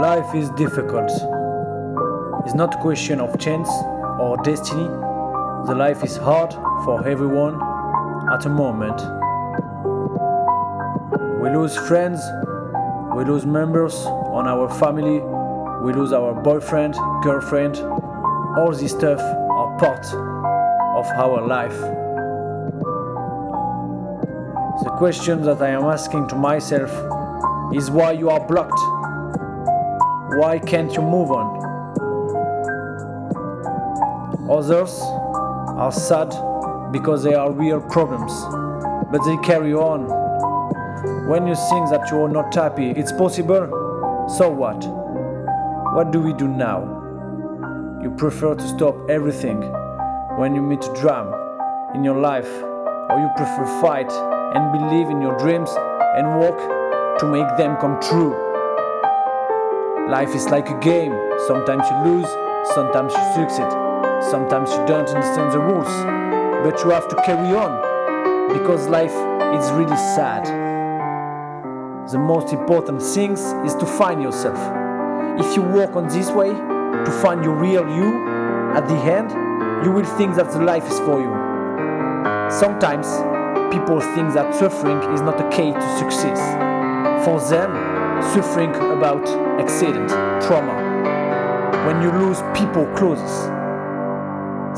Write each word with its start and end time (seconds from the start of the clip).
Life 0.00 0.34
is 0.34 0.48
difficult. 0.52 1.10
It's 2.46 2.54
not 2.54 2.74
a 2.74 2.78
question 2.78 3.20
of 3.20 3.38
chance 3.38 3.68
or 4.18 4.38
destiny. 4.42 4.84
The 5.66 5.74
life 5.76 6.02
is 6.02 6.16
hard 6.16 6.54
for 6.86 7.06
everyone 7.06 7.56
at 8.32 8.46
a 8.46 8.48
moment. 8.48 8.98
We 11.42 11.50
lose 11.50 11.76
friends, 11.76 12.18
we 13.14 13.24
lose 13.26 13.44
members 13.44 13.92
on 14.32 14.48
our 14.48 14.70
family, 14.70 15.20
we 15.84 15.92
lose 15.92 16.14
our 16.14 16.32
boyfriend, 16.32 16.94
girlfriend. 17.22 17.76
All 18.56 18.72
this 18.72 18.92
stuff 18.92 19.20
are 19.20 19.78
part 19.78 20.06
of 20.96 21.04
our 21.08 21.46
life. 21.46 21.78
The 24.82 24.90
question 24.96 25.42
that 25.42 25.60
I 25.60 25.68
am 25.68 25.82
asking 25.82 26.28
to 26.28 26.36
myself 26.36 26.90
is 27.74 27.90
why 27.90 28.12
you 28.12 28.30
are 28.30 28.40
blocked. 28.40 28.80
Why 30.38 30.60
can't 30.60 30.92
you 30.94 31.02
move 31.02 31.32
on? 31.32 31.58
Others 34.48 35.00
are 35.76 35.90
sad 35.90 36.30
because 36.92 37.24
they 37.24 37.34
are 37.34 37.50
real 37.50 37.80
problems, 37.80 38.32
but 39.10 39.24
they 39.24 39.36
carry 39.38 39.74
on. 39.74 40.08
When 41.28 41.46
you 41.48 41.54
think 41.54 41.90
that 41.90 42.08
you 42.10 42.22
are 42.22 42.28
not 42.28 42.54
happy, 42.54 42.90
it's 42.90 43.10
possible. 43.12 44.26
So 44.36 44.48
what? 44.48 44.84
What 45.94 46.12
do 46.12 46.20
we 46.20 46.32
do 46.32 46.46
now? 46.46 46.98
You 48.02 48.10
prefer 48.12 48.54
to 48.54 48.68
stop 48.68 49.10
everything 49.10 49.60
when 50.38 50.54
you 50.54 50.62
meet 50.62 50.84
a 50.84 50.94
drum 50.94 51.34
in 51.94 52.04
your 52.04 52.18
life, 52.20 52.50
or 53.10 53.18
you 53.18 53.28
prefer 53.36 53.66
fight 53.80 54.10
and 54.12 54.72
believe 54.72 55.10
in 55.10 55.20
your 55.20 55.36
dreams 55.38 55.70
and 56.16 56.38
work 56.38 57.18
to 57.18 57.26
make 57.26 57.56
them 57.56 57.76
come 57.78 58.00
true. 58.00 58.49
Life 60.08 60.34
is 60.34 60.46
like 60.46 60.68
a 60.70 60.78
game. 60.80 61.12
Sometimes 61.46 61.84
you 61.90 62.12
lose, 62.12 62.28
sometimes 62.74 63.12
you 63.12 63.22
succeed, 63.34 63.70
sometimes 64.30 64.70
you 64.70 64.84
don't 64.86 65.08
understand 65.08 65.52
the 65.52 65.58
rules, 65.58 65.88
but 66.64 66.82
you 66.84 66.90
have 66.90 67.08
to 67.08 67.16
carry 67.22 67.54
on 67.54 67.90
because 68.52 68.88
life 68.88 69.14
is 69.54 69.70
really 69.72 69.96
sad. 70.16 70.44
The 72.10 72.18
most 72.18 72.52
important 72.52 73.02
thing 73.02 73.32
is 73.32 73.74
to 73.76 73.86
find 73.86 74.20
yourself. 74.22 74.58
If 75.38 75.56
you 75.56 75.62
walk 75.62 75.94
on 75.96 76.08
this 76.08 76.30
way 76.30 76.50
to 76.50 77.18
find 77.22 77.44
your 77.44 77.54
real 77.54 77.88
you, 77.88 78.26
at 78.74 78.86
the 78.88 78.96
end, 78.96 79.30
you 79.84 79.92
will 79.92 80.04
think 80.16 80.34
that 80.36 80.50
the 80.52 80.60
life 80.60 80.86
is 80.90 80.98
for 81.00 81.20
you. 81.20 81.30
Sometimes 82.50 83.06
people 83.72 84.00
think 84.00 84.34
that 84.34 84.54
suffering 84.54 84.98
is 85.14 85.20
not 85.22 85.40
a 85.40 85.48
key 85.56 85.72
to 85.72 85.98
success. 85.98 86.40
For 87.24 87.40
them, 87.48 87.70
suffering 88.22 88.74
about 88.74 89.26
accident, 89.60 90.08
trauma. 90.42 90.74
When 91.86 92.02
you 92.02 92.10
lose 92.12 92.42
people 92.54 92.86
close, 92.94 93.48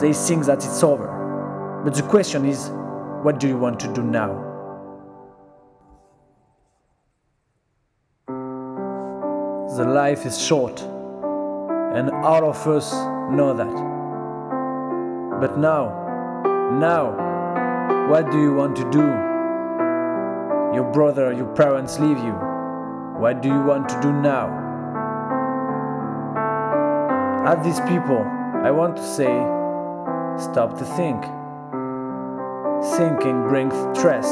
they 0.00 0.12
think 0.12 0.46
that 0.46 0.64
it's 0.64 0.82
over. 0.82 1.82
But 1.84 1.94
the 1.94 2.02
question 2.02 2.44
is, 2.44 2.70
what 3.22 3.38
do 3.40 3.48
you 3.48 3.56
want 3.56 3.80
to 3.80 3.92
do 3.92 4.02
now? 4.02 4.48
The 9.76 9.84
life 9.84 10.26
is 10.26 10.40
short, 10.40 10.80
and 10.80 12.10
all 12.10 12.48
of 12.48 12.66
us 12.68 12.92
know 13.32 13.54
that. 13.54 15.40
But 15.40 15.58
now, 15.58 15.90
now, 16.78 18.08
what 18.08 18.30
do 18.30 18.40
you 18.40 18.54
want 18.54 18.76
to 18.76 18.90
do? 18.90 19.00
Your 20.74 20.90
brother, 20.92 21.32
your 21.32 21.52
parents 21.54 21.98
leave 21.98 22.18
you. 22.18 22.51
What 23.22 23.40
do 23.40 23.48
you 23.48 23.62
want 23.62 23.88
to 23.88 24.00
do 24.02 24.12
now? 24.12 24.48
At 27.46 27.62
these 27.62 27.78
people, 27.82 28.26
I 28.64 28.72
want 28.72 28.96
to 28.96 29.02
say 29.04 29.30
stop 30.42 30.76
to 30.78 30.84
think. 30.84 31.22
Thinking 32.96 33.46
brings 33.48 33.74
stress 33.96 34.26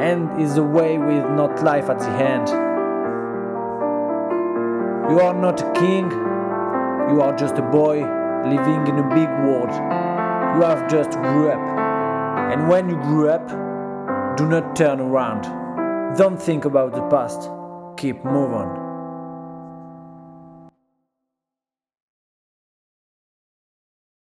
and 0.00 0.42
is 0.42 0.56
the 0.56 0.64
way 0.64 0.98
with 0.98 1.24
not 1.36 1.62
life 1.62 1.88
at 1.88 2.00
the 2.00 2.10
end. 2.10 2.48
You 5.08 5.20
are 5.20 5.32
not 5.32 5.60
a 5.60 5.72
king, 5.74 6.10
you 7.14 7.22
are 7.22 7.36
just 7.38 7.58
a 7.58 7.62
boy 7.62 8.00
living 8.42 8.88
in 8.88 8.98
a 8.98 9.08
big 9.14 9.30
world. 9.46 9.70
You 9.70 10.62
have 10.66 10.90
just 10.90 11.12
grew 11.12 11.50
up. 11.50 11.60
And 12.52 12.68
when 12.68 12.90
you 12.90 12.96
grew 12.96 13.28
up, 13.28 13.46
do 14.36 14.48
not 14.48 14.74
turn 14.74 14.98
around. 14.98 15.44
Don't 16.16 16.42
think 16.42 16.64
about 16.64 16.92
the 16.92 17.02
past. 17.02 17.48
Keep 17.96 18.24
moving. 18.24 18.89